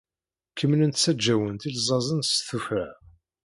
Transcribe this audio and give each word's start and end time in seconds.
Kemmlent 0.57 0.97
ssaǧawent 0.99 1.67
ilzazen 1.69 2.21
s 2.23 2.31
tuffra. 2.47 2.87